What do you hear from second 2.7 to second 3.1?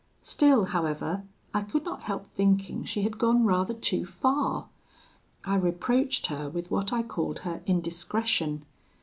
she